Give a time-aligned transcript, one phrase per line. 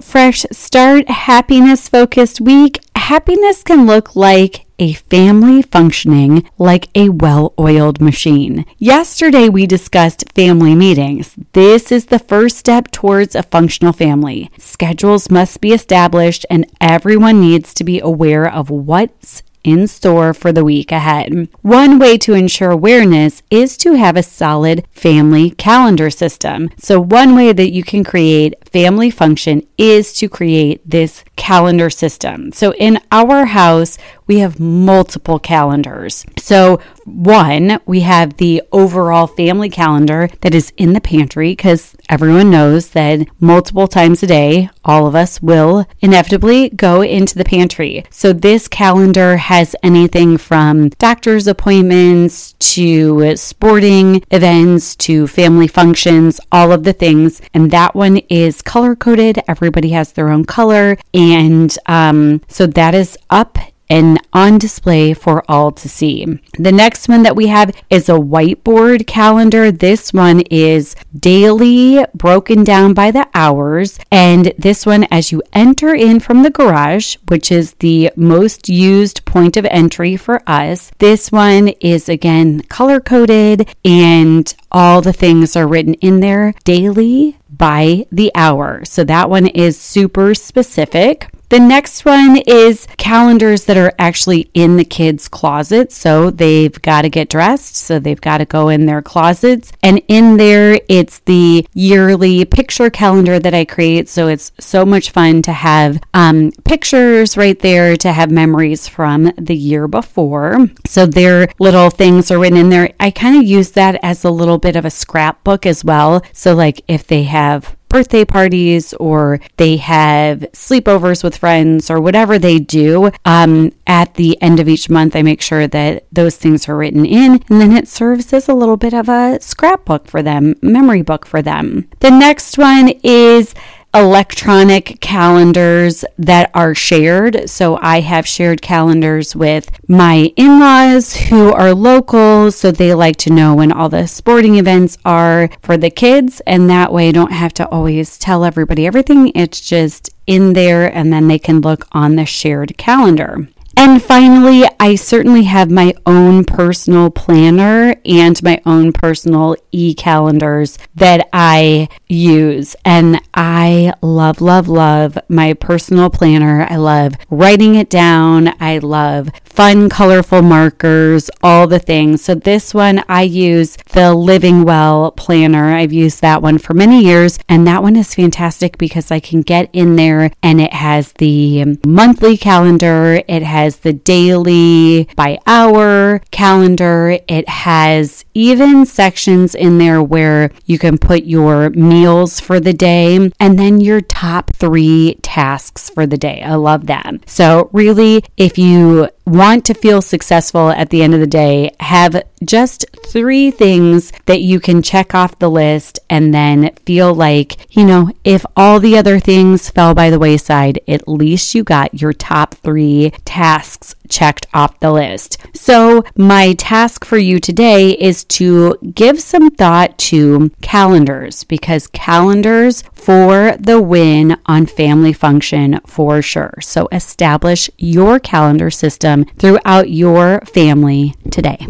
[0.00, 7.54] fresh start, happiness focused week, happiness can look like a family functioning like a well
[7.58, 8.64] oiled machine.
[8.78, 11.34] Yesterday, we discussed family meetings.
[11.52, 14.50] This is the first step towards a functional family.
[14.58, 20.52] Schedules must be established, and everyone needs to be aware of what's in store for
[20.52, 21.48] the week ahead.
[21.62, 26.70] One way to ensure awareness is to have a solid family calendar system.
[26.78, 32.52] So, one way that you can create family function is to create this calendar system.
[32.52, 36.24] So, in our house, we have multiple calendars.
[36.38, 42.50] So, one, we have the overall family calendar that is in the pantry because everyone
[42.50, 48.04] knows that multiple times a day, all of us will inevitably go into the pantry.
[48.10, 56.72] So, this calendar has anything from doctor's appointments to sporting events to family functions, all
[56.72, 57.42] of the things.
[57.52, 59.40] And that one is color coded.
[59.46, 60.96] Everybody has their own color.
[61.12, 66.24] And um, so that is up and on display for all to see.
[66.58, 69.70] The next one that we have is a whiteboard calendar.
[69.70, 73.98] This one is daily, broken down by the hours.
[74.10, 79.24] And this one, as you enter in from the garage, which is the most used
[79.24, 85.56] point of entry for us, this one is again color coded and all the things
[85.56, 88.84] are written in there daily by the hour.
[88.84, 91.30] So that one is super specific.
[91.54, 95.96] The next one is calendars that are actually in the kids' closets.
[95.96, 97.76] So they've got to get dressed.
[97.76, 99.70] So they've got to go in their closets.
[99.80, 104.08] And in there, it's the yearly picture calendar that I create.
[104.08, 109.30] So it's so much fun to have um, pictures right there to have memories from
[109.38, 110.58] the year before.
[110.86, 112.92] So their little things are written in there.
[112.98, 116.24] I kind of use that as a little bit of a scrapbook as well.
[116.32, 122.40] So, like if they have birthday parties or they have sleepovers with friends or whatever
[122.40, 126.68] they do, um, at the end of each month, I make sure that those things
[126.68, 130.24] are written in and then it serves as a little bit of a scrapbook for
[130.24, 131.88] them, memory book for them.
[132.00, 133.54] The next one is
[133.94, 137.48] electronic calendars that are shared.
[137.48, 142.50] So I have shared calendars with my in laws who are local.
[142.50, 146.40] So they like to know when all the sporting events are for the kids.
[146.46, 149.30] And that way I don't have to always tell everybody everything.
[149.34, 153.48] It's just in there and then they can look on the shared calendar.
[153.76, 160.78] And finally, I certainly have my own personal planner and my own personal e calendars
[160.94, 162.76] that I use.
[162.84, 166.66] And I love, love, love my personal planner.
[166.68, 168.54] I love writing it down.
[168.60, 172.24] I love fun, colorful markers, all the things.
[172.24, 175.74] So, this one I use the Living Well planner.
[175.74, 177.38] I've used that one for many years.
[177.48, 181.78] And that one is fantastic because I can get in there and it has the
[181.84, 187.18] monthly calendar, it has the daily by hour calendar.
[187.28, 191.70] It has even sections in there where you can put your
[192.04, 196.42] meals for the day and then your top three tasks for the day.
[196.42, 197.14] I love that.
[197.26, 202.22] So, really, if you want to feel successful at the end of the day, have
[202.44, 207.84] just three things that you can check off the list and then feel like, you
[207.84, 212.12] know, if all the other things fell by the wayside, at least you got your
[212.12, 215.38] top three tasks checked off the list.
[215.54, 222.82] So, my task for you today is to give some thought to calendars because calendars
[222.92, 226.54] for the win on family function for sure.
[226.62, 231.66] So, establish your calendar system throughout your family today.